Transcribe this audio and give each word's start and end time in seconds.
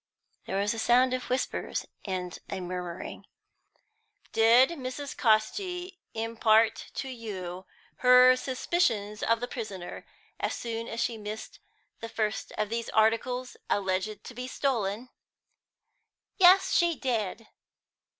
There 0.47 0.57
was 0.57 0.73
a 0.73 0.79
sound 0.79 1.13
of 1.13 1.29
whispers 1.29 1.85
and 2.05 2.39
a 2.49 2.59
murmuring. 2.59 3.27
"Did 4.31 4.71
Mrs. 4.71 5.15
Casti 5.15 5.99
impart 6.15 6.89
to 6.95 7.07
you 7.07 7.67
her 7.97 8.35
suspicions 8.35 9.21
of 9.21 9.41
the 9.41 9.47
prisoner 9.47 10.07
as 10.39 10.55
soon 10.55 10.87
as 10.87 11.01
she 11.01 11.19
missed 11.19 11.59
the 11.99 12.09
first 12.09 12.51
of 12.53 12.69
these 12.69 12.89
articles 12.89 13.55
alleged 13.69 14.23
to 14.23 14.33
be 14.33 14.47
stolen?" 14.47 15.09
"Yes, 16.39 16.71
she 16.73 16.95
did." 16.95 17.45